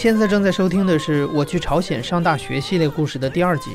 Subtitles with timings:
[0.00, 3.72] 现在正在收听的是《我去朝鲜上大学》系列故事的第二集。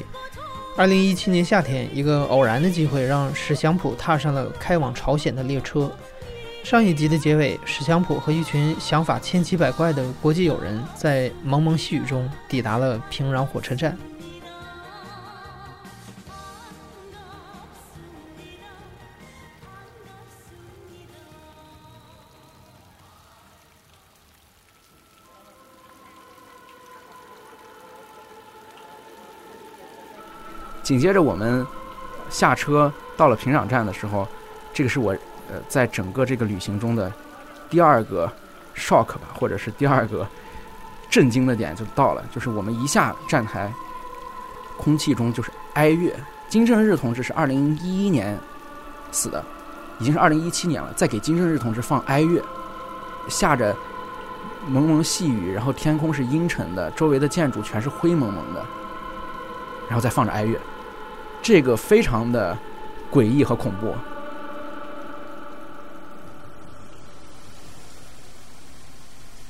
[0.76, 5.92] 二零一七年夏天，一个偶然的机会让史祥普踏上了开往朝鲜的列车。
[6.64, 13.96] 上一集的结尾，史祥普和一群想法千奇百怪的国际友人，在蒙蒙细雨中抵达了平壤火车站。
[30.86, 31.66] 紧接着我们
[32.30, 34.28] 下车到了平壤站的时候，
[34.72, 35.14] 这个是我
[35.50, 37.12] 呃在整个这个旅行中的
[37.72, 38.32] 第二个
[38.76, 40.28] shock 吧，或者是第二个
[41.10, 43.74] 震惊的点就到了，就是我们一下站台，
[44.78, 46.14] 空气中就是哀乐。
[46.50, 48.38] 金正日同志是二零一一年
[49.12, 49.44] 死的，
[49.98, 52.40] 已经是二零一七年了，再给金正日同志放哀乐，
[53.28, 53.76] 下着
[54.68, 58.64] 蒙蒙细雨，然后天空是阴沉的，周围的建筑全是灰蒙蒙的，
[59.88, 60.56] 然后再放着哀乐。
[61.46, 62.58] 这个非常的
[63.12, 63.94] 诡异和恐怖，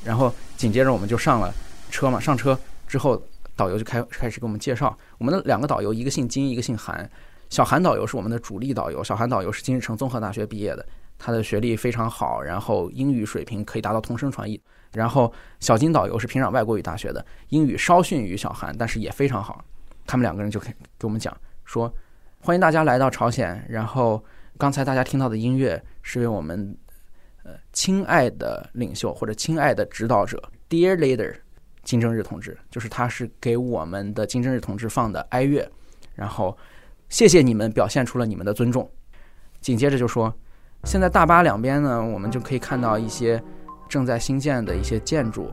[0.03, 1.53] 然后紧接着我们就上了
[1.89, 2.19] 车嘛。
[2.19, 3.23] 上车之后，
[3.55, 4.93] 导游就开开始给我们介绍。
[5.17, 7.09] 我们的两个导游，一个姓金，一个姓韩。
[7.49, 9.01] 小韩导游是我们的主力导游。
[9.01, 10.85] 小韩导游是金日成综合大学毕业的，
[11.17, 14.61] 他的学历非常好，然后英语水平可以达到同声传译。
[14.91, 19.63] 然后小金导游是平壤外国语大学的，英语稍逊于小韩，但是也非常好。
[20.05, 20.67] 他们两个人就给
[20.99, 21.33] 给我们讲。
[21.66, 21.94] 说，
[22.40, 23.66] 欢迎大家来到朝鲜。
[23.67, 24.23] 然后
[24.57, 26.78] 刚才大家听到的音乐是为我们
[27.44, 31.35] 呃亲爱的领袖或者亲爱的指导者，Dear Leader
[31.84, 35.69] 金正日同志，就是他是给我们的金正日同志放的哀乐。
[36.13, 36.57] 然后
[37.09, 38.90] 谢谢你们表现出了你们的尊重。
[39.59, 40.34] 紧接着就说，
[40.84, 43.44] 现在大巴两边呢，我们就可以看到一些
[43.95, 45.50] 正在新建的一些建筑。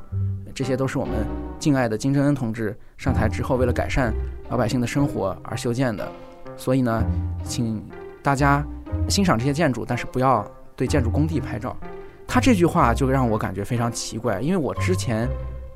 [0.53, 1.15] 这些都是我们
[1.61, 4.13] 敬爱的金正恩同志上台之后，为了改善
[4.49, 6.05] 老百姓的生活而修建的。
[6.57, 7.05] 所以呢，
[7.45, 7.81] 请
[8.21, 8.67] 大家
[9.09, 10.45] 欣赏这些建筑，但是不要
[10.75, 11.77] 对建筑工地拍照。
[12.27, 15.29] 他这句话就让我感觉非常奇怪，因为我之前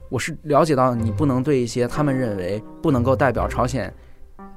[0.08, 3.94] 我是了解到，你不能对一些他们认为不能够代表朝鲜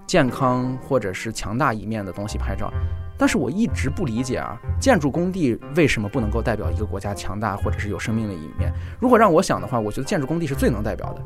[0.07, 2.73] 健康或者是强大一面的东西拍照。
[3.19, 8.71] 但是我一直不理解啊，建筑工地为什么不能够代表一个国家强大或者是有生命的一面？
[8.97, 11.21] 如果让我想的话，我觉得建筑工地是最能代表的，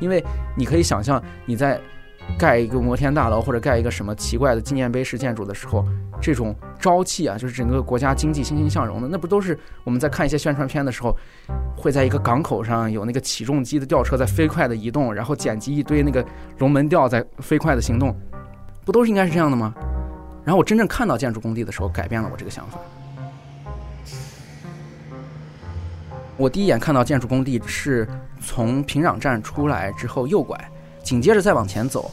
[0.00, 0.22] 因为
[0.56, 1.80] 你可以想象你在
[2.36, 5.84] 盖一个摩天大楼或者盖一个什么奇怪的纪念碑式建筑的时候，
[6.20, 11.16] 这种朝气啊，就是整个国家经济欣欣向荣的，那不都是我们在看一些宣传片的时候，
[11.76, 16.26] 会在一个港口上有那个起重机的吊车在飞快的移动，然后剪辑一堆那个
[16.58, 18.12] 龙门吊在飞快的行动，
[18.84, 19.72] 不都是应该是这样的吗？
[20.46, 22.78] 然后我真正看到建筑工地的时候，改变了我这个想法。
[26.36, 28.08] 我第一眼看到建筑工地是
[28.40, 30.56] 从平壤站出来之后右拐，
[31.02, 32.12] 紧接着再往前走，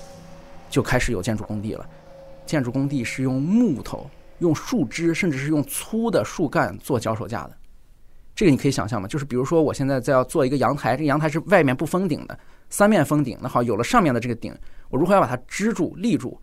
[0.67, 1.87] 就开始有建筑工地了。
[2.43, 7.51] 建筑工地是用木头、用树枝，甚至是用粗的树干做脚手架的。
[8.33, 9.07] 这个你可以想象吗？
[9.07, 12.39] 就是比如说我现在在要做一个阳台，这个阳台是外面不封顶的，
[12.71, 13.37] 三面封顶。
[13.43, 14.51] 那好，有了上面的这个顶，
[14.89, 16.41] 我如何要把它支住、立住？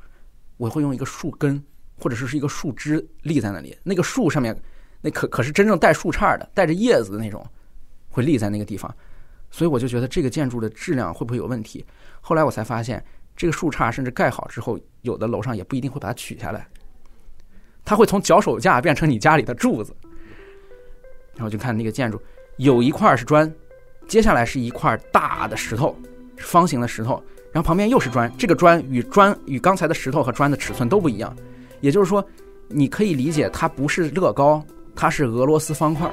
[0.56, 1.60] 我会用一个树根。
[2.00, 4.56] 或者是是一个树枝立在那里，那个树上面，
[5.03, 7.47] 那可可是真正带树杈的，带着叶子的那种，
[8.09, 8.93] 会立在那个地方，
[9.50, 11.84] 所以我就觉得这个建筑的质量会不会有问题？
[12.21, 13.05] 后来我才发现，
[13.37, 16.66] 这个树杈甚至盖好之后，有的楼上也不一定会把它取下来，
[17.84, 19.94] 它会从脚手架变成你家里的柱子。
[21.37, 22.21] 然后就看那个建筑，
[22.59, 23.50] 有一块是砖，
[24.06, 25.96] 接下来是一块大的石头，
[26.37, 31.35] 方形的石头，然后旁边又是砖，这个砖与砖与刚才的石头和砖的尺寸都不一样。
[31.81, 32.25] 也就是说，
[32.69, 34.62] 你可以理解它不是乐高，
[34.94, 36.11] 它是俄罗斯方块，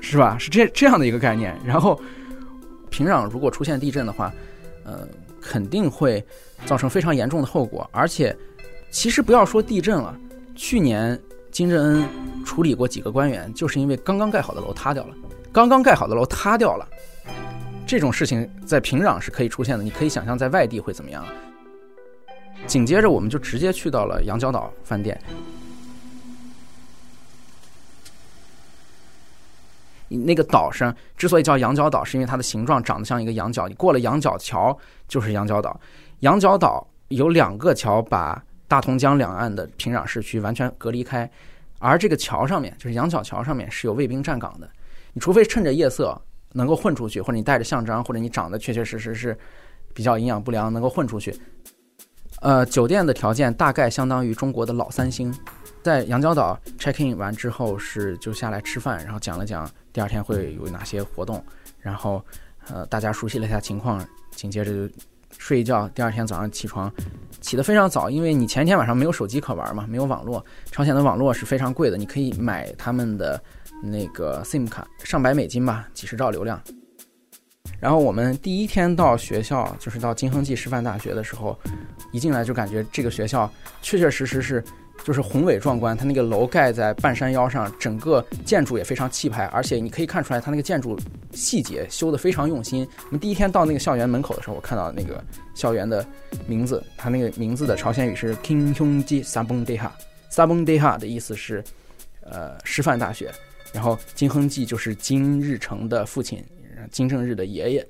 [0.00, 0.36] 是吧？
[0.38, 1.56] 是这这样的一个概念。
[1.64, 2.00] 然后，
[2.88, 4.32] 平壤如果出现地震的话，
[4.84, 5.06] 呃，
[5.40, 6.24] 肯定会
[6.66, 7.88] 造成非常严重的后果。
[7.92, 8.36] 而且，
[8.90, 10.16] 其实不要说地震了，
[10.56, 11.20] 去年
[11.50, 12.04] 金正恩
[12.44, 15.14] 处理过几个官员，就是因为刚刚盖好的楼塌掉了，
[15.52, 16.88] 刚刚盖好的楼塌掉了，
[17.86, 19.84] 这种事情在平壤是可以出现的。
[19.84, 21.24] 你可以想象在外地会怎么样。
[22.66, 25.20] 紧接着，我们就直接去到了羊角岛饭店。
[30.08, 33.68] 那个岛上之所以叫羊角岛，是因为它的形状长得像一个羊角。
[33.68, 34.76] 你过了羊角桥
[35.06, 35.80] 就是羊角岛。
[36.20, 41.30] 羊角岛有两个桥把大同江两岸的平壤市区完全隔离开，
[41.78, 44.68] 而这个桥上面就是羊角桥上面是有卫兵站岗的。
[45.12, 46.20] 你除非趁着夜色
[46.52, 49.36] 能够混出去，或者你带着项章，或者你长得确确实实是
[49.94, 51.32] 比较营养不良，能够混出去。
[52.40, 55.34] 呃，酒店的条件大概相当于中国的老三星。
[55.82, 61.42] 在羊角岛 check in 完之后是就下来吃饭，然后讲了讲第二天会有哪些活动，
[61.78, 62.22] 然后
[62.68, 64.94] 呃大家熟悉了一下情况，紧接着就
[65.38, 65.88] 睡一觉。
[65.94, 66.92] 第二天早上起床
[67.40, 70.44] 起得非常早，因为你前一天晚上没有手机可玩嘛，没有网络。
[70.70, 73.42] 朝鲜的网络是非常贵的，你可以买他们的
[73.82, 76.62] 那个 SIM 卡，上百美金吧，几十兆流量。
[77.78, 81.58] 然后我们第一天到学校，就是到金亨济师范大学的时候，
[82.12, 83.50] 一进来就感觉这个学校
[83.82, 84.64] 确确实实是。
[85.02, 90.94] 就是宏伟壮观，它那个楼盖在半山腰上，整个建筑也非常气派，而且你可以看出来它那个建筑
[91.32, 92.86] 细节修得非常用心。
[93.06, 95.24] 我们第一天到那个校园门口的时候，我看到那个
[95.54, 96.04] 校园的
[96.46, 101.64] 名字，它那个名字的朝鲜语是 King Hyungji Sabongdae，Sabongdae 的意思是
[102.22, 103.32] 呃师范大学，
[103.72, 106.44] 然后金亨济就是金日成的父亲，
[106.90, 107.88] 金正日的爷爷。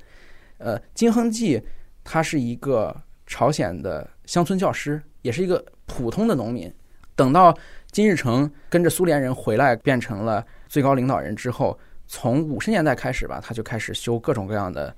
[0.59, 1.61] 呃，金亨济
[2.05, 2.95] 他是一个
[3.27, 6.73] 朝鲜的乡村教师，也是一个普通的农民。
[7.17, 7.57] 等到
[7.91, 14.95] 金日成跟着苏联人回来，变成了最高领导人之后，从五十年代开始吧，他就开始修各种各样的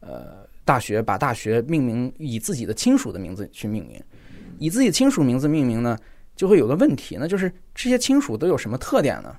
[0.00, 4.02] 呃大学，把大学命名以自己的亲属的名字去命名，
[4.58, 5.96] 以自己亲属名字命名呢，
[6.34, 9.36] 就会有个问题，那就是这些亲属都有什么特点呢？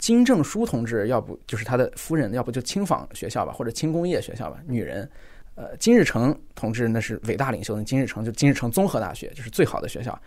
[0.00, 5.08] 金正书同志，要不就是他的夫人，要不就轻纺学校吧，或者轻工业学校吧，女人。
[5.56, 10.18] 呃，金日成同志那是伟大领袖，那金日成就金日成综合大学，就是最好的学校。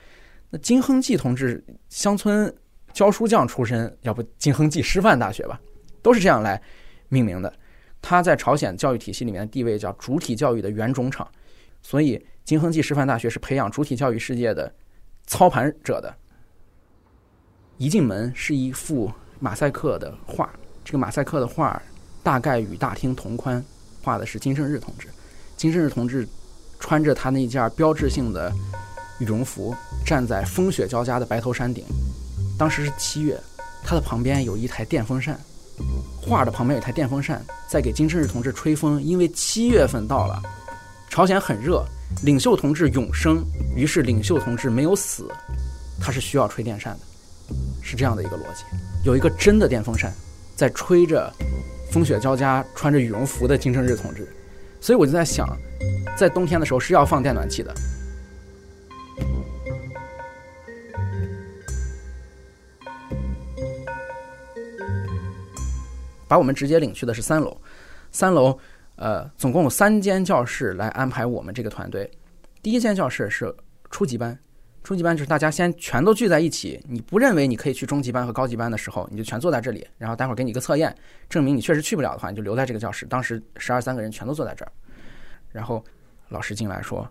[0.51, 2.53] 那金亨济同志乡村
[2.91, 5.59] 教书匠出身，要不金亨济师范大学吧，
[6.03, 6.61] 都是这样来
[7.09, 7.51] 命名的。
[7.99, 11.27] 他在朝鲜教育体系里面的地位叫主体教育的原种场，
[11.81, 14.71] 所以金亨济师范大学是培养主体教育世界的
[15.25, 16.13] 操盘者的。
[17.77, 19.11] 一进门是一副
[19.43, 20.49] 马赛克的画，
[20.85, 21.81] 这个马赛克的画
[22.23, 23.61] 大概与大厅同宽，
[24.01, 25.09] 画的是金正日同志。
[25.57, 26.25] 金正日同志
[26.79, 28.49] 穿着他那件标志性的。
[29.19, 29.75] 羽绒服
[30.05, 31.85] 站在风雪交加的白头山顶，
[32.57, 33.39] 当时是七月，
[33.83, 35.39] 他的旁边有一台电风扇，
[36.19, 40.41] 画的旁边有一台电风扇在给金正日同志吹风，因为七月份到了，
[41.09, 41.85] 朝鲜很热，
[42.23, 43.45] 领袖同志永生，
[43.75, 45.29] 于是领袖同志没有死，
[46.01, 47.05] 他是需要吹电扇的，
[47.81, 48.63] 是这样的一个逻辑，
[49.03, 50.13] 有一个真的电风扇
[50.55, 51.31] 在吹着
[51.91, 54.27] 风雪交加穿着羽绒服的金正日同志，
[54.81, 55.47] 所以我就在想，
[56.17, 57.73] 在冬天的时候是要放电暖气的。
[66.25, 67.55] 把我们直接领去的是三楼，
[68.11, 68.57] 三楼，
[68.95, 72.09] 呃，总共有三间教室来安排我们这个团队。
[72.63, 73.53] 第一间教室是
[73.91, 74.35] 初级班，
[74.83, 76.79] 初级班就是大家先全都聚在一起。
[76.87, 79.87] 你不认为你可以去中级班和高级班的时候，你就全坐在这里。
[79.97, 80.95] 然后待会儿给你一个测验，
[81.29, 83.05] 证明你确实去不了的话，你就留在这个教室。
[83.05, 84.71] 当时十二三个人全都坐在这儿，
[85.51, 85.83] 然后
[86.29, 87.07] 老师进来说：“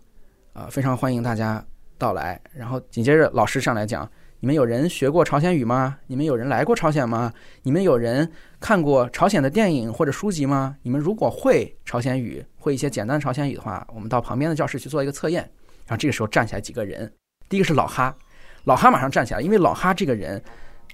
[0.52, 1.64] 啊，非常欢迎大家
[1.96, 4.08] 到来。”然后紧接着老师上来讲。
[4.44, 5.96] 你们有人学过朝鲜语吗？
[6.08, 7.32] 你们有人来过朝鲜吗？
[7.62, 8.28] 你们有人
[8.58, 10.76] 看过朝鲜的电影或者书籍吗？
[10.82, 15.43] 你们如果会朝鲜语，会一些简单的朝鲜语的话，我们到旁边的教室去做一个测验。
[15.86, 17.08] 然后这个时候站起来几个人，
[17.52, 18.16] 第一个是老哈，
[18.64, 20.42] 老哈马上站起来，因为老哈这个人，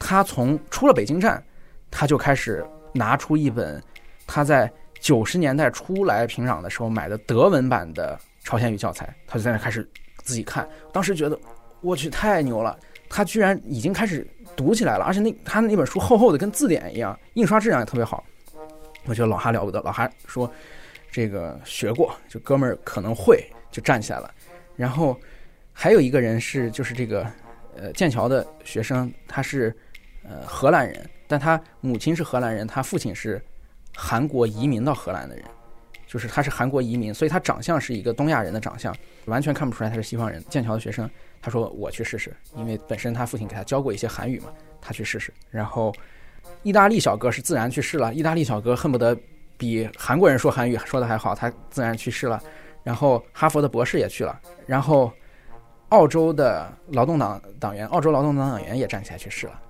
[0.00, 1.40] 他从出了北京站，
[1.88, 3.80] 他就开始拿出一本
[4.26, 10.68] 他在九十年代初来平壤的时候买的德文版的朝鲜语教材，他就在那开始自己看。
[10.92, 11.38] 当时觉得，
[11.80, 12.76] 我去，太牛了。
[13.08, 18.24] 他居然已经开始读起来了，而且那他那本书厚厚的，跟字典一样，印刷质量也特别好。
[19.04, 19.80] 我觉得老哈了不得。
[19.82, 20.50] 老哈说
[21.12, 24.28] ：“这个学过，就哥们儿可能会，就站起来了。”
[24.74, 25.16] 然后
[25.80, 27.25] 还有一个人是，就是这个
[27.76, 29.73] 呃剑桥的学生，他是
[30.25, 33.40] 呃荷兰人，但他母亲是荷兰人，他父亲是
[33.94, 35.44] 韩国移民到荷兰的人，
[36.04, 38.92] 就是他是韩国移民，所以他长相是一个东亚人的长相，
[39.26, 40.44] 完全看不出来他是西方人。
[40.50, 41.08] 剑桥的学生。
[41.40, 44.49] 他说：“我去试试，因为本身他父亲给他教过一些韩语嘛，
[44.80, 45.32] 他去试试。
[45.52, 45.94] 然后，
[46.64, 48.12] 意大利小哥是自然去试了。
[48.12, 49.16] 意大利小哥恨不得
[49.56, 52.42] 比韩国人说韩语说的还好，他自然去试了。
[52.82, 54.37] 然后，哈佛的博士也去了。
[54.66, 55.12] 然后，
[55.90, 59.61] 澳洲的劳动党党员，澳洲劳动党党员也站起来去试了。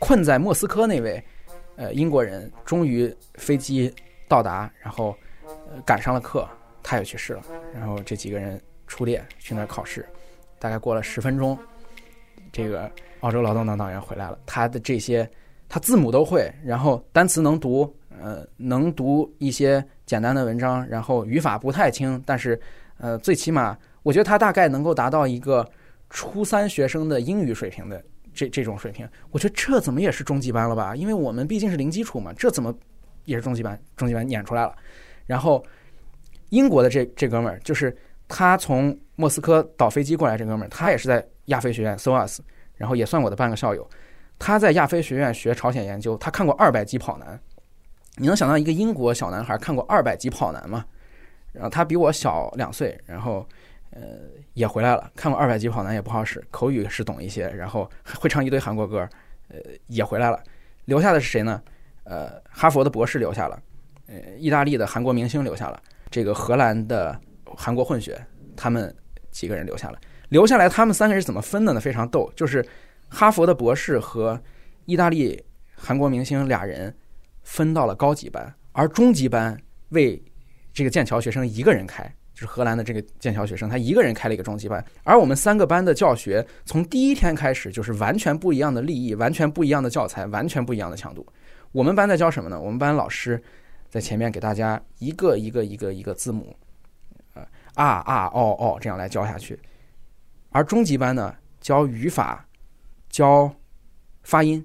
[0.00, 1.22] 困在莫斯科那位，
[1.76, 3.92] 呃，英国人终于飞机
[4.28, 5.16] 到达，然后
[5.84, 6.48] 赶上了课，
[6.82, 7.42] 他也去试了。
[7.72, 10.06] 然后这几个人出列去那儿考试。”
[10.58, 11.58] 大概过了十分钟，
[12.52, 14.38] 这个澳洲劳动党党员回来了。
[14.46, 15.28] 他的这些，
[15.68, 22.60] 他字母都会，然后单词能读，呃，能读一些简单的文章，然后语法不太清，但是
[22.98, 25.68] 呃，最起码我觉得他大概能够达到一个
[26.10, 28.02] 初三学生的英语水平的
[28.34, 29.08] 这这种水平。
[29.30, 30.94] 我觉得这怎么也是中级班了吧？
[30.96, 32.74] 因为我们毕竟是零基础嘛，这怎么
[33.24, 33.80] 也是中级班？
[33.96, 34.74] 中级班撵出来了。
[35.26, 35.64] 然后
[36.50, 37.96] 英国的这这哥们儿，就是
[38.28, 42.38] 他从莫斯科倒飞机过来，这哥们儿他也是在亚非学院 SOAS，
[42.76, 43.88] 然后也算我的半个校友。
[44.38, 47.38] 他在亚非学院学朝鲜研究，他看过二百级跑男。
[48.16, 50.84] 你能想到一个英国小男孩看过二百级跑男吗？
[51.52, 53.46] 然后他比我小两岁，然后
[53.92, 54.00] 呃
[54.54, 59.08] 也回来了，看过二百级跑男也不好使，口语是懂一些，然后会唱一堆韩国歌，
[59.48, 59.56] 呃
[59.86, 60.42] 也回来了。
[60.86, 61.62] 留下的是谁呢？
[62.04, 63.62] 呃，哈佛的博士留下了，
[64.08, 65.80] 呃，意大利的韩国明星留下了，
[66.10, 68.20] 这个荷兰的韩国混血，
[68.56, 68.94] 他们
[69.30, 69.98] 几个人留下了。
[70.30, 71.80] 留下来他们三个人是怎么分的呢？
[71.80, 72.66] 非常逗，就是。
[73.14, 74.42] 哈佛的博士和
[74.86, 75.44] 意大利、
[75.74, 76.96] 韩国明星俩人
[77.42, 79.54] 分到了高级班，而中级班
[79.90, 80.24] 为
[80.72, 82.10] 这个剑桥学生一个人开，
[82.42, 84.84] 是荷兰的这个剑桥学生，他一个人开了一个中级班。
[85.04, 91.26] 而我们三个班的教学从第一天开始就是完全不一样的利益，完全不一样的教材，完全不一样的强度。
[91.70, 92.60] 我们班在教什么呢？
[92.60, 93.42] 我们班老师
[93.88, 96.54] 在前面给大家一个一个一个一个字母，
[97.74, 99.58] 啊啊哦哦这样来教下去，
[100.50, 102.44] 而中级班呢教语法。
[103.12, 103.54] 教
[104.22, 104.64] 发音，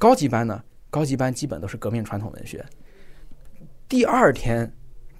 [0.00, 0.64] 高级班呢？
[0.90, 2.66] 高级班基本都是革命传统文学。
[3.88, 4.68] 第二天，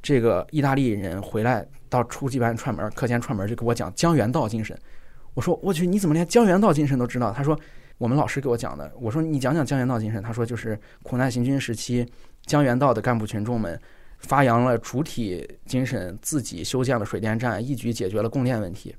[0.07, 4.79] 这个意大利人回来到初级班串门，课间串门就给我讲江原道精神。
[5.35, 7.33] 我说我去，你怎么连江原道精神都知道？
[7.33, 7.59] 他说
[7.99, 8.89] 我们老师给我讲的。
[9.01, 10.23] 我说你讲讲江原道精神。
[10.23, 12.07] 他说就是苦难行军时期，
[12.45, 13.77] 江原道的干部群众们
[14.21, 18.95] 发扬了主体精神，自己修建了水电站，一举解决了供电问题。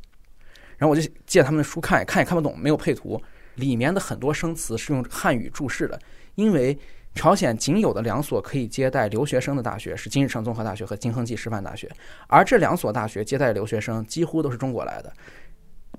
[0.75, 3.17] 然后我就借他们的书看，看也看不懂，没有配图。
[3.55, 5.97] 里面的很多生词是用汉语注释的，
[6.35, 6.77] 因为
[7.17, 11.91] 朝鲜仅有的两所可以接待留学生的大学是金日成综合大学和金亨济师范大学，
[12.27, 15.11] 而这两所大学接待留学生几乎都是中国来的。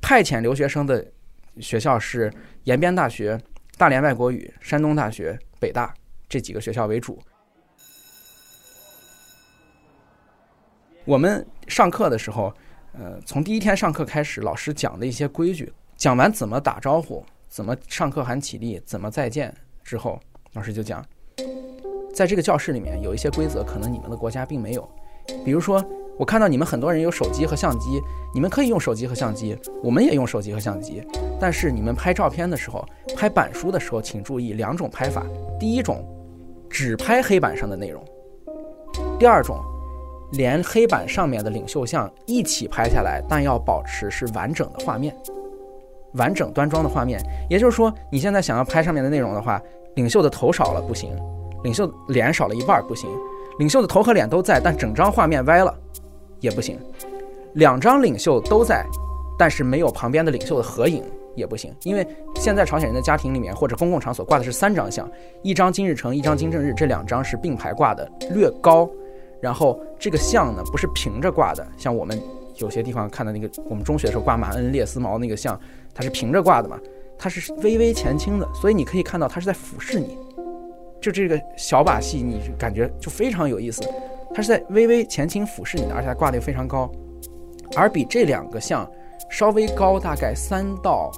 [0.01, 1.05] 派遣留学生的
[1.61, 2.33] 学校是
[2.65, 3.39] 延边大学、
[3.77, 5.93] 大连外国语、山东大学、北大
[6.29, 7.21] 这几个学校为主。
[11.05, 12.55] 我们上课的时候。
[12.93, 20.21] 呃，从第一天上课开始，老师讲的一些规矩，讲完怎么打招呼，怎么上课喊起立，怎么再见之后，
[20.59, 21.00] 老师就讲，
[22.12, 24.88] 在这个教室里面有一些规则，可能你们的国家并没有。
[25.45, 25.81] 比如说，
[26.19, 28.03] 我看到你们很多人有手机和相机，
[28.35, 31.00] 你们可以用手机和相机，我们也用手机和相机，
[31.38, 32.85] 但是你们拍照片的时候，
[33.17, 35.25] 拍板书的时候，请注意两种拍法：
[35.61, 36.05] 第一种，
[36.69, 38.03] 只拍黑板上的内容；
[39.17, 39.57] 第二种。
[40.33, 45.17] 连黑板上面的领袖像一起拍下来，但要保持是完整的画面，
[46.17, 47.19] 完整端庄的画面。
[47.49, 49.59] 也就是说，你现在想要拍上面的内容的话，
[49.99, 51.11] 领袖的头少了不行，
[51.64, 53.11] 领袖脸少了一半不行，
[53.59, 55.76] 领袖的头和脸都在，但整张画面歪了
[56.38, 56.78] 也不行。
[57.55, 58.87] 两张领袖都在，
[59.37, 61.02] 但是没有旁边的领袖的合影
[61.35, 65.11] 也不行，因为现在朝鲜人的家庭里面或者公共场所挂的是三张相，
[65.43, 68.88] 一张金日成，一张金正日，这两张是并排挂的，略高。
[69.40, 72.23] 然后这个像呢，不是平着挂的，像我们
[72.59, 75.59] 有些地方看的那个，我们中学时候挂马恩列斯毛那个像，
[75.93, 76.78] 它是平着挂的嘛，
[77.19, 80.17] 它是微微前倾的，所以你可以看到它是在俯视你，
[81.01, 83.83] 就这个小把戏，你感觉就非常有意思，
[84.35, 86.91] 它是在微微前倾俯视你的，而且它挂的又非常高，
[87.77, 88.89] 而比这两个像
[89.29, 91.11] 稍微高大概三到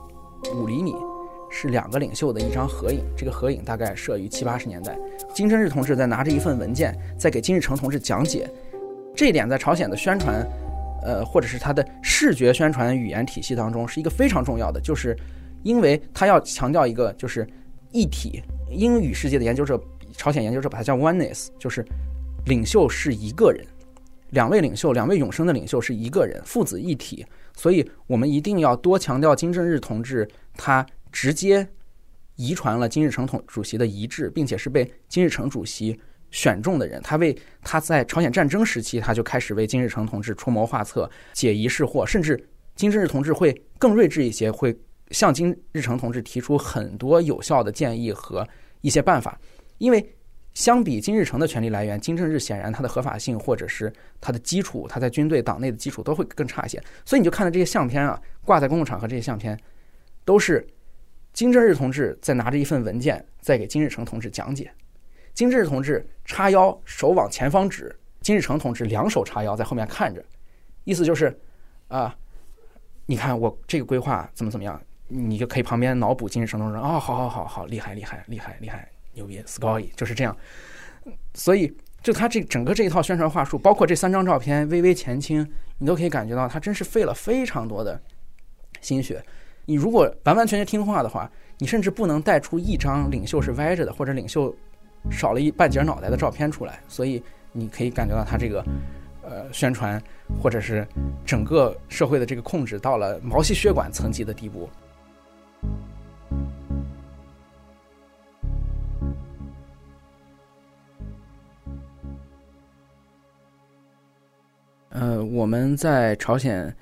[0.55, 0.95] 五厘米。
[1.53, 4.97] 是两个领袖的一张合影，这个合影大概摄于七八十年代。
[5.35, 8.49] 金正日同志在拿着一份文件，在给金日成同志讲解。
[9.17, 10.47] 这一点在朝鲜的宣传，
[11.03, 15.17] 呃，或者是他的视觉宣传语言体系当中，是一个非常重要的，就是
[15.63, 17.47] 因为他要强调一个就是
[17.93, 18.43] 一体。
[18.71, 19.81] 英语世界的研究者，
[20.13, 21.85] 朝鲜研究者把它叫 oneness，就是
[22.47, 23.67] 领袖是一个人，
[24.31, 27.27] 两位领袖，两位永生的领袖是一个人，父子一体。
[27.57, 30.87] 所以我们一定要多强调金正日同志他。
[31.13, 31.67] 直接
[32.37, 35.99] 遗传了金日成同主席的遗志，并且是被金日成主席
[36.31, 37.03] 选中的人。
[37.03, 42.41] 他为他在朝鲜战争时期，他就开始为金日成同志出谋划策、解疑释惑，甚至
[42.77, 44.73] 金正日同志会更睿智一些，会
[45.11, 48.47] 向金日成同志提出很多有效的建议和
[48.81, 49.39] 一些办法。
[49.79, 50.05] 因为
[50.55, 56.83] 相比金日成的权力来源，金正日显然他的合法性或者是他的基础，他在军队党内的基础都会更差一些。
[57.05, 59.59] 所以你就看到这些相片啊，挂在公共场合这些相片，
[60.25, 60.67] 都是。
[61.33, 64.69] 金正日同志在拿着一份文件，在给金日成同志讲解。
[65.33, 67.87] 金正日同志叉腰，手往前方指；
[68.21, 70.21] 金日成同志两手叉腰，在后面看着，
[70.83, 71.33] 意思就是，
[71.87, 72.13] 啊，
[73.07, 74.83] 你看我这个规划怎么怎么样？
[75.11, 80.35] 你就可以旁边脑补金日成同志，哦，好好好好，厉害厉害厉害厉害，牛逼 s c o r y 就是这样。
[81.35, 81.71] 所以，
[82.03, 85.47] 就他这整个这一套宣传话术，包括这三张照片微微前倾，
[85.79, 88.01] 你都可以感觉到他真是费了非常多的
[88.81, 89.23] 心血。
[89.67, 94.55] 你如果完完全全听话的话，你甚至不能带出一张领袖是歪着的，或者领袖
[95.11, 96.81] 少了一半截脑袋的照片出来。
[96.89, 98.65] 所以，你可以感觉到他这个。
[99.23, 100.03] 呃，宣传
[100.43, 100.85] 或者是
[101.25, 104.69] 整个社会的这个控制到了毛细血管层级的地步。
[114.91, 116.77] 呃，我们在朝鲜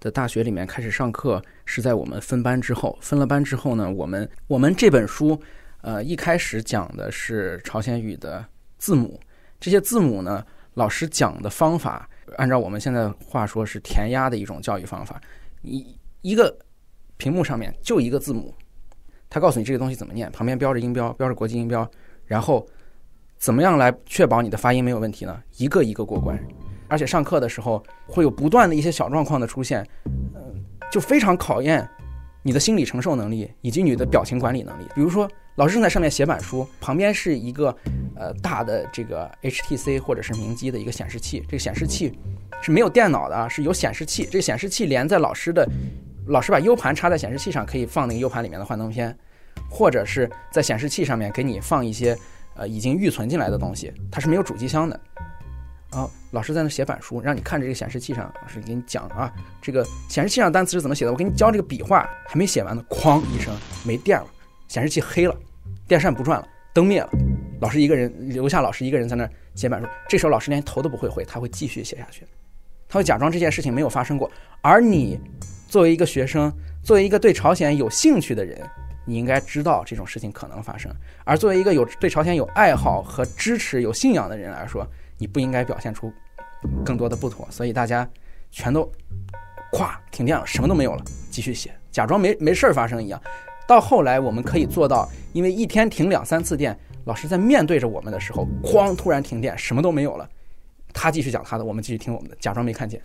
[0.00, 2.98] 的大学里面开始上课，是在我们分班之后。
[3.00, 5.40] 分了班之后呢，我们我们这本书，
[5.80, 8.44] 呃，一开始讲的是朝鲜语的
[8.78, 9.20] 字母，
[9.60, 10.44] 这些字母呢。
[10.74, 12.08] 老师讲的方法，
[12.38, 15.20] 按照我们现在话说是填鸭的一种教育方法。
[15.60, 16.56] 一一个
[17.16, 18.54] 屏幕上面就一个字母，
[19.28, 21.88] 他告诉你这个东西怎么念，旁边标着音标，标着国际音标，
[22.24, 22.66] 然后
[23.38, 25.42] 怎么样来确保你的发音没有问题呢？
[25.56, 26.38] 一个一个过关，
[26.88, 29.86] 而且上课的时候会有不断的一些小状况的出现，
[30.34, 31.88] 嗯，就非常考验
[32.42, 34.84] 你的心理承受能力以及你的表情管理能力。
[34.94, 35.28] 比如说。
[35.56, 37.76] 老师正在上面写板书，旁边是一个
[38.16, 41.44] 呃大的这个 HTC 或者是明基的一个显示器。
[41.46, 42.18] 这个显示器
[42.62, 44.24] 是没有电脑的，是有显示器。
[44.24, 45.68] 这显示器连在老师的，
[46.26, 49.16] 老师把 U 盘插在显示器上，可以放那个 U 盘里面的幻灯片，
[49.68, 52.16] 或者是在显示器上面给你放一些
[52.54, 53.92] 呃已经预存进来的东西。
[54.10, 54.98] 它是没有主机箱的。
[55.90, 61.10] 然后老师在那写板书，让你看着这个显示器上，老师给你讲啊，这个显示器上单词是怎么写的。
[61.10, 64.26] 我给你教这个笔画，还没写完呢，哐一声没电了。
[64.68, 65.36] 显示器黑了，
[65.86, 67.10] 电扇不转了，灯灭了，
[67.60, 69.86] 老师一个人留下，老师一个人在那写板书。
[70.08, 72.26] 这时候老师连头都不会回，他会继续写下去，
[72.88, 74.30] 他会假装这件事情没有发生过。
[74.62, 75.20] 而你
[75.72, 76.52] 作为一个学生，
[76.82, 78.60] 作为一个对朝鲜有兴趣的人，
[79.06, 80.94] 你应该知道这种事情可能发生。
[81.24, 84.86] 而作为一个有对朝鲜有爱好和支持、有信仰的人来说，
[85.16, 86.12] 你不应该表现出
[86.84, 87.48] 更多的不妥。
[87.50, 88.06] 所以大家
[88.50, 88.82] 全都
[89.72, 93.18] 咵停电了，什么都没有了，继续写，假装没没事儿发生一样。
[93.66, 100.28] 到后来，我们可以做到，因为一天停两三次电，老师在面对着我们的时候，哐，突然停电，什么都没有了，
[100.92, 103.00] 他继续讲他的，我们继续听我们的，假装没看见。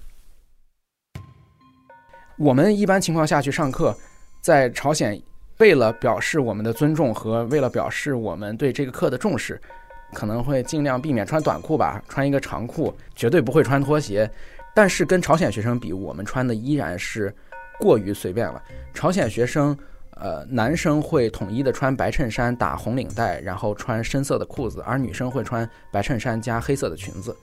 [2.37, 3.95] 我们一般情况下去上课，
[4.41, 5.19] 在朝鲜，
[5.57, 9.59] 为了表示我们的尊重和为了表示我们对这个课的重视，
[10.13, 14.29] 可能会尽量避免穿短裤吧，穿一个长裤，绝对不会穿拖鞋。
[14.75, 17.33] 但是跟朝鲜学生比，我们穿的依然是
[17.79, 18.61] 过于随便了。
[18.93, 19.77] 朝鲜学生。
[20.19, 27.37] 呃，男生会统一的穿白衬衫打红领带，然后穿深色的裤子，而女生会穿白衬衫加黑色的裙子，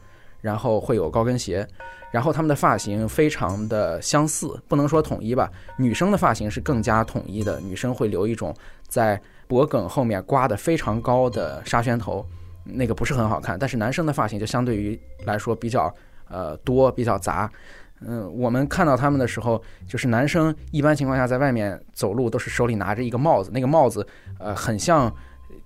[0.45, 1.67] 然后会有高跟鞋，
[2.11, 5.51] 然后他们的发型非常的相似，不能说统一吧。
[5.79, 8.55] 女生的发型是更加统一的，女生会留一种
[8.87, 12.23] 在脖梗后面刮的非常高的沙宣头，
[12.63, 13.59] 那个不是很好看。
[13.59, 15.91] 但是男生的发型就相对于来说比较
[16.29, 17.51] 呃多，比较杂。
[18.07, 24.07] 嗯，我们看到他们的时候，就是男生一般情况下在外面走路都是手里拿着一个帽子，那个帽子，
[24.39, 25.11] 呃，很像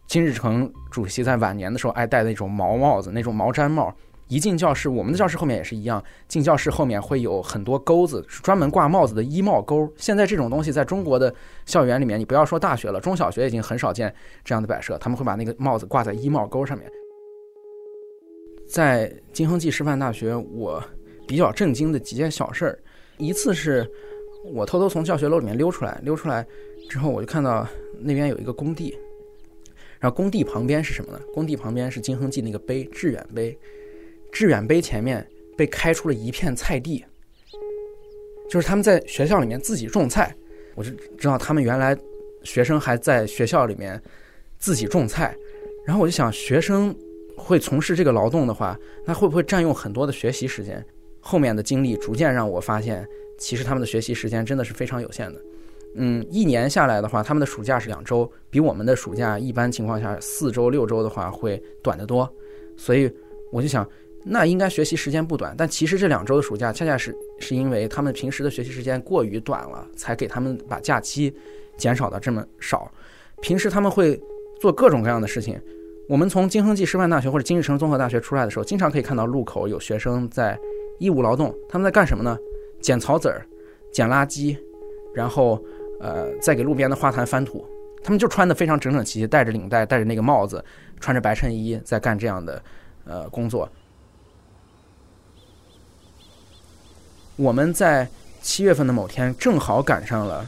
[0.07, 3.93] 金日成主席在晚年的时候爱戴的那种毛帽子，那种毛毡帽。
[4.29, 9.91] 一进教室，我们的教室后面也是一样，进教室后面会有很多钩子，是专门挂帽子的衣帽钩。
[9.97, 11.35] 现在这种东西在中国的
[11.67, 14.14] 校园里面，你不要说大学了，中小学已经很少见
[14.45, 16.88] 这样的摆设，他们会把那个帽子挂在衣帽钩上面。
[18.69, 20.83] 在金亨济师范大学，我。
[21.27, 22.79] 比较震惊的几件小事儿，
[23.19, 23.87] 一次是
[24.55, 26.43] 我偷偷从教学楼里面溜出来，溜出来
[26.88, 27.69] 之后我就看到
[28.01, 28.97] 那边有一个工地，
[30.01, 31.21] 然后工地旁边是什么呢？
[31.35, 33.55] 工地旁边是金亨记那个碑致远碑，
[34.33, 37.05] 致远碑前面被开出了一片菜地，
[38.49, 40.35] 就是他们在学校里面自己种菜，
[40.75, 41.97] 我就知道他们原来
[42.43, 44.01] 学生还在学校里面
[44.59, 45.37] 自己种菜，
[45.87, 46.95] 然后我就想学生
[47.37, 50.85] 会从事这个劳动的话，那会不会占用很多的学习时间？
[51.21, 53.07] 后面的经历逐渐让我发现，
[53.38, 55.41] 其实他们的学习时间真的是非常有限的。
[55.97, 62.31] 嗯，一年下来的话，他们的暑假是两周，比我们的暑假一般情况下四周六周的话会短得多。
[62.77, 63.12] 所以
[63.51, 63.87] 我就想，
[64.24, 65.54] 那应该学习时间不短。
[65.57, 71.35] 但其实这两周的暑假，恰恰是是因为他们平时的学习时间过于短了，才给他们把假期
[71.76, 72.90] 减少的这么少。
[73.40, 74.20] 平时他们会
[74.61, 75.61] 做各种各样的事情。
[76.09, 80.59] 我们从金亨记师范大学或者金日成综合大学出来的时候，经常可以看到路口有学生在。
[81.00, 82.37] 义务劳动，他们在干什么呢？
[82.81, 83.46] 捡草籽儿，
[83.92, 84.59] 捡垃圾，
[85.14, 85.64] 然后
[86.00, 87.64] 呃，再给路边的花坛翻土。
[88.02, 90.64] 他们就穿的非常整整齐齐，戴着领带，戴着那个帽子，
[90.98, 92.61] 穿着白衬衣，在干这样的
[93.04, 93.70] 呃工作。
[97.38, 98.09] 我们在
[98.42, 100.44] 七月份的某天，正好赶上了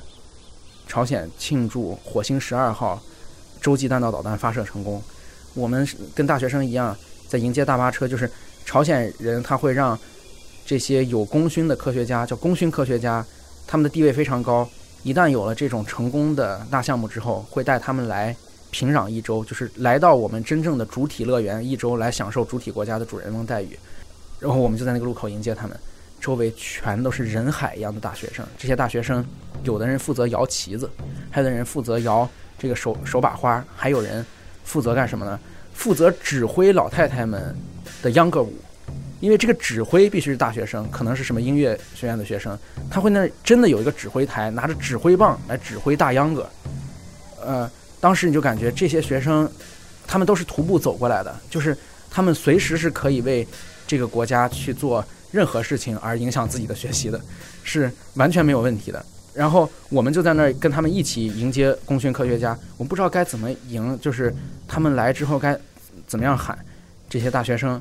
[0.89, 3.01] 朝鲜庆祝火星十二号
[3.61, 5.01] 洲际弹道导弹发射成功。
[5.55, 6.97] 我们跟大学生一样，
[7.29, 8.29] 在迎接大巴车，就是
[8.65, 9.97] 朝鲜人他会让
[10.67, 13.25] 这些有功勋的科学家，叫功勋科学家，
[13.69, 14.69] 他们的地位非常高。
[15.05, 18.35] 一旦有了这种成功的大项目之后，会带他们来
[18.73, 23.79] 平壤一周，就是来到我们真正的主体乐园一周，来享受主体国家的主人翁待遇。
[24.41, 25.79] 然后我们就在那个路口迎接他们，
[26.21, 28.47] 周围全都是人海一样的大学生。
[28.59, 29.25] 这些大学生，
[29.65, 30.89] 有的人负责摇旗子，
[31.31, 32.29] 还有的人负责摇
[32.59, 34.25] 这个手手把花，还有人
[34.65, 35.41] 负责干什么呢？
[35.73, 37.57] 负责指挥老太太们
[38.03, 38.55] 的秧歌舞。
[39.21, 42.59] 因为这个指挥必须是大学生，可能是什么音乐学院的学生，
[42.91, 46.49] 他会那真的有一个指挥台，拿着指挥棒来指挥大秧歌。
[47.43, 49.47] 呃，当时你就感觉这些学生，
[50.07, 51.77] 他们都是徒步走过来的，就是
[52.11, 53.47] 他们随时是可以为
[53.87, 57.21] 这个国家去做任何事情而影响自己的学习的，
[57.63, 59.05] 是完全没有问题的。
[59.33, 64.35] 然后我们就在那儿跟他们一起迎接功勋科学家，我们不知道该怎么迎，就是
[64.67, 65.57] 他们来之后该
[66.07, 66.59] 怎么样喊
[67.09, 67.81] 这些大学生。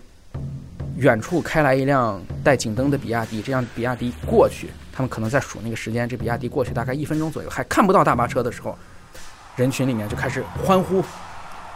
[0.98, 6.08] 远处开来一辆带警灯的比亚迪，这样比亚迪过去，他们可能在数那个时间。
[6.08, 8.78] 这比亚迪过去大概一分钟左右，还看不到大巴车的时候，
[9.56, 11.02] 人群里面就开始欢呼，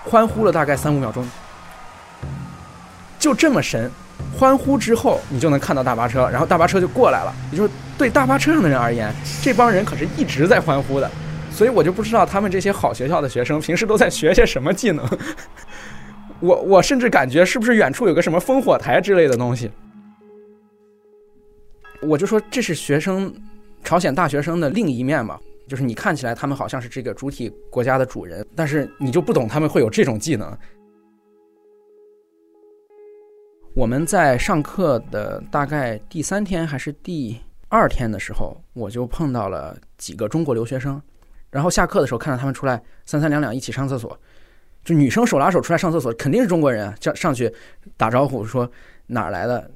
[0.04, 1.26] 欢呼了大概三五秒钟，
[3.18, 3.90] 就这么神。
[4.38, 7.34] 欢呼之后，你就能看到大巴车，然后大巴车就过来了。
[7.52, 11.10] 也就是对大巴车上的人而言，这帮人可是一直在欢呼的。
[11.52, 15.08] 所以我就不知道他们这些好学校的学生平时都在学些什么技能。
[16.41, 19.71] 我我甚至感觉是不是远处有个什么烽火台之类的东西？
[22.02, 23.34] 我就说这是学生，
[23.84, 30.52] 朝鲜大学生的另一面嘛，就是你看起来他们好像是这个主体国家的主人，但是你就不懂他们会有这种技能。
[33.76, 41.02] 我们在上课的大概第三天还是第二天的时候，我就碰到了几个中国留学生，
[41.50, 44.16] 然后下课的时候看到他们出来三三两两一起上厕所。
[44.84, 47.52] 就女生手拉手出来上厕所，肯定是中国人，叫上去
[47.98, 48.70] 打招呼说
[49.08, 49.72] 哪儿来的，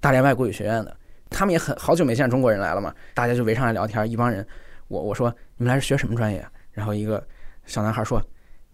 [0.00, 0.96] 大连外国语学院的。
[1.28, 4.08] 他们也很好久没见中国人来了嘛，大家就围上来聊天。
[4.08, 4.46] 一帮人，
[4.86, 6.46] 我我说你们来是学什么专业？
[6.70, 7.26] 然后一个
[7.66, 8.22] 小男孩说，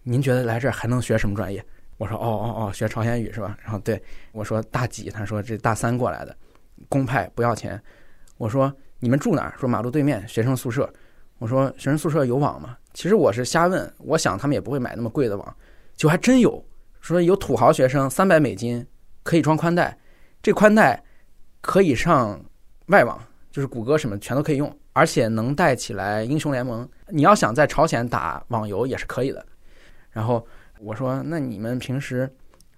[0.03, 1.65] 您觉得来这儿还能学什么专业？
[1.99, 3.57] 我说哦哦哦，学朝鲜语是吧？
[3.61, 5.09] 然后对我说大几？
[5.09, 6.33] 他说这大三过来的，
[6.87, 7.79] 公派不要钱。
[8.37, 9.53] 我说你们住哪儿？
[9.59, 10.91] 说马路对面学生宿舍。
[11.39, 12.77] 我说学生宿舍有网吗？
[12.93, 15.55] 其实我是瞎问，我想他们也不会买那么贵的网。
[15.97, 16.65] 就还真有，
[17.01, 18.85] 说有土豪学生三百美金
[19.23, 19.97] 可以装宽带，
[20.41, 21.03] 这宽带
[21.59, 22.41] 可以上
[22.85, 26.89] 外网，就是谷歌什么全都可以用，而且能带起来英雄联盟。
[27.09, 29.45] 你要想在朝鲜打网游也是可以的。
[30.11, 30.45] 然后
[30.81, 32.29] 我说，那你们平时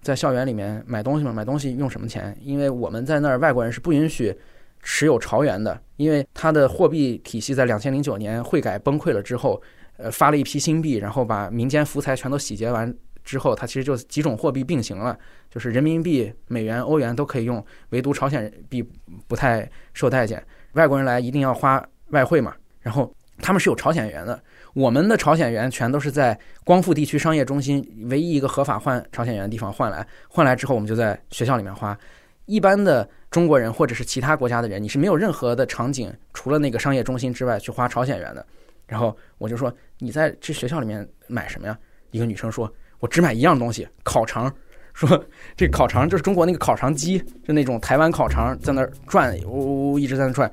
[0.01, 1.31] 在校园里面买东西吗？
[1.31, 2.35] 买东西用什么钱？
[2.41, 4.35] 因为我们在那儿外国人是不允许
[4.81, 9.61] 持有朝元的，因为它的货币体系在两千零九年汇改崩溃了之后，
[9.97, 12.93] 呃，发了一批新币，然后把民间福财全都洗劫完。
[13.23, 15.15] 之后，它其实就几种货币并行了，
[15.47, 18.83] 就是人民币、美元、欧元都可以用，唯独朝鲜币
[19.27, 20.43] 不太受待见。
[20.73, 31.97] 外国人来一定要花外汇嘛，然后他们是有朝鲜元的，我们的朝鲜元全都是在光复地区商业中心唯一一个合法换朝鲜元的地方换来，换来之后我们就在学校里面花。
[32.45, 38.45] 一般的中国人或者是其他国家的人，你是没有任何的场景，除了那个商业中心之外去花朝鲜元的。
[38.87, 41.77] 然后我就说，你在这学校里面买什么呀？
[42.11, 42.71] 一个女生说。
[42.99, 44.53] 我只买一样东西，烤肠。
[44.93, 45.25] 说
[45.57, 50.51] 这烤肠就是中国那个烤肠机，就那种台湾烤肠在那儿转，呜呜一直在那转。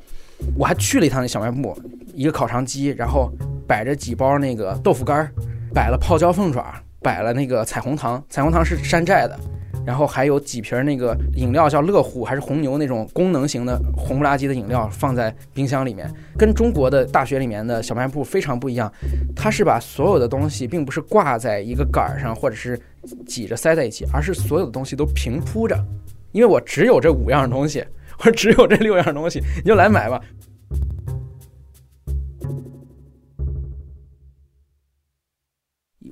[0.56, 1.76] 我还去了一趟那小卖部，
[2.14, 3.30] 一个烤肠机，然后
[3.66, 5.30] 摆着几包那个豆腐干，
[5.74, 9.38] 摆了泡椒凤爪，摆了那个彩虹糖，彩虹糖是山寨的。
[9.86, 18.92] 然后还有几瓶那个饮料，叫乐虎还是红牛那种功能型的红不拉几的饮料，放在冰箱里面，跟中国的大学里面的小卖部非常不一样。
[19.34, 22.78] 它是把所有的东西并不是挂在一个杆儿上，或者是
[23.26, 25.74] 挤着塞在一起，而是所有的东西都平铺着。
[26.32, 27.82] 因为我只有这五样东西，
[28.18, 30.20] 或者只有这六样东西，你就来买吧。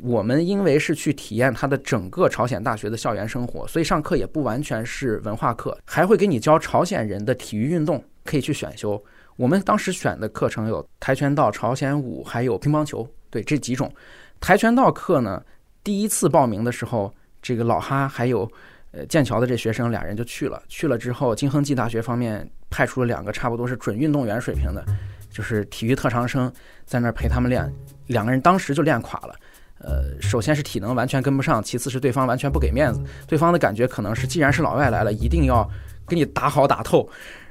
[0.03, 9.03] 我们因为是去体验它的整个朝鲜大学的校园生活，所以上课也不完全是文化课，还会给你教朝鲜人的体育运动，可以去选修。
[9.35, 13.93] 我们当时选的课程有跆拳道、朝鲜舞，还有乒乓球，对这几种。
[14.39, 15.45] 跆拳道课呢，
[15.83, 18.49] 第一次报名的时候，这个老哈还有
[18.97, 20.63] 呃剑桥的这学生俩人就去了。
[20.69, 24.85] 去了之后，金亨济大学方面派出了两个差不多是准运动员水平的，
[25.31, 26.51] 就是体育特长生，
[26.87, 27.71] 在那儿陪他们练。
[28.07, 29.35] 两个人当时就练垮了。
[29.79, 33.01] 呃，首先是体能完全跟不上，其次是对方完全不给面子。
[33.27, 35.69] 对方的感觉可能是，既然是老外来了，一定要
[36.09, 37.07] 给你打好打透，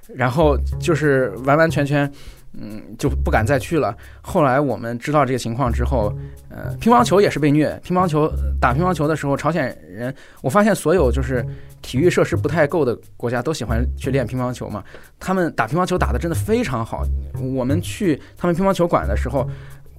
[0.07, 2.11] 然后就是完完全全
[2.59, 3.95] 嗯，就不敢再去了。
[4.21, 6.13] 后来我们知道这个情况之后，
[6.49, 7.79] 呃，乒乓球也是被虐。
[7.83, 11.45] 乒乓球打乒乓球的时候，朝鲜人，我发现所有就是
[11.81, 14.83] 体育设施不太够的国家都喜欢去练乒乓球嘛。
[15.19, 17.03] 他们打乒乓球打得真的非常好。
[17.53, 19.45] 我们去他们乒乓球馆的时候，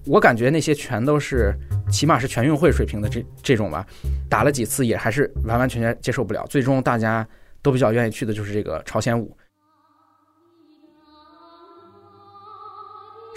[0.07, 1.55] 我感觉那些全都是
[1.91, 3.87] 起码是全运会水平的这这种吧。
[4.29, 6.47] 打了几次也还是完完全全接受不了。
[6.49, 7.27] 最终大家
[7.61, 9.37] 都比较愿意去的就是这个朝鲜舞。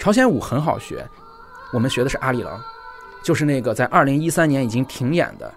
[0.00, 1.06] 朝鲜舞很好学，
[1.74, 2.58] 我们学的是阿里郎，
[3.22, 5.52] 就是那个在二零一三年已经停演的。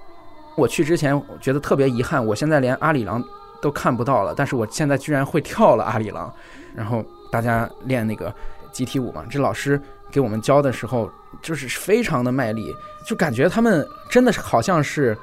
[0.58, 3.24] 我去之前觉得特别遗憾，我现在连阿里郎
[3.62, 4.34] 都看不到了。
[4.36, 6.32] 但是我现在居然会跳了阿里郎，
[6.76, 7.02] 然后
[7.32, 8.36] 大家练那个
[8.74, 11.10] 集体舞嘛，这老师给我们教的时候
[11.42, 12.76] 就是非常的卖力，
[13.08, 15.18] 就感觉他们真的是好像是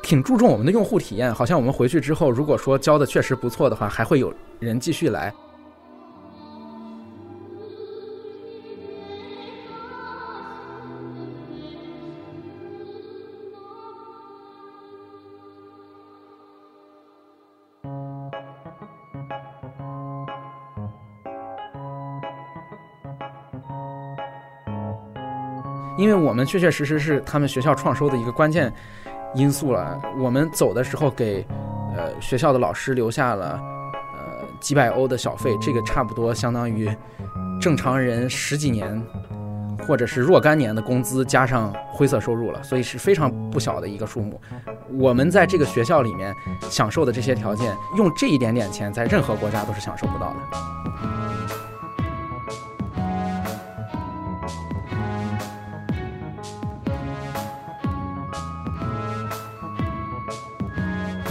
[0.00, 5.34] 挺注重我们的用户体验，好像我们回去之后如果说教的确实不错的话，还会有人继续来。
[26.30, 28.72] 我们确确实实是他们学校创收的一个关键
[29.34, 30.00] 因素了。
[30.16, 31.44] 我们走的时候给
[31.96, 33.60] 呃学校的老师留下了
[34.14, 36.88] 呃几百欧的小费，这个差不多相当于
[37.60, 39.04] 正常人十几年
[39.88, 44.40] 或者是若干年的工资加上灰色收入了，所以是非常不小的一个数目。
[44.92, 46.32] 我们在这个学校里面
[46.70, 50.79] 享受的这些条件，用这一点点钱，在任何国家都是享受不到的。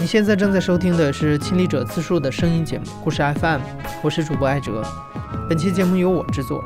[0.09, 3.59] 现在正在收听的是亲历者自述的声音节目《故事 FM》，
[4.01, 4.83] 我是主播艾哲。
[5.47, 6.63] 本期节目由我制作，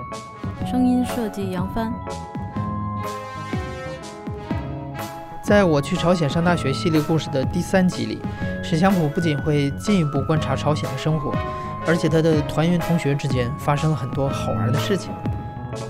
[0.65, 1.91] 声音设计杨帆。
[5.43, 8.21] 在我去朝鲜上大学系列故事的第三集里，
[8.63, 11.35] 史祥普不仅会进一步观察朝鲜的生活，
[11.85, 15.11] 而且他的团员同学之间发生了很多好玩的事情。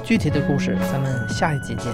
[0.02, 1.94] 具体的故事，咱们下一集见。